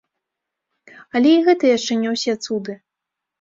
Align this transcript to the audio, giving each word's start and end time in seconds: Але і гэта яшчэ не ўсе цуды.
Але 1.19 1.29
і 1.35 1.43
гэта 1.49 1.69
яшчэ 1.77 1.99
не 2.01 2.09
ўсе 2.15 2.33
цуды. 2.47 2.73